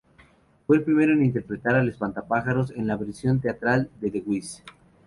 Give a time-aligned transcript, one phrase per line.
[0.65, 4.63] Fue el primero en interpretar al Espantapájaros en la versión teatral de "The Wiz".